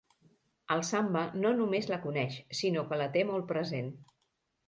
El 0.75 0.79
Samba 0.87 1.21
no 1.43 1.51
només 1.59 1.89
la 1.91 1.99
coneix, 2.07 2.37
sinó 2.61 2.85
que 2.89 2.99
la 3.03 3.09
té 3.17 3.27
molt 3.33 3.49
present. 3.53 3.93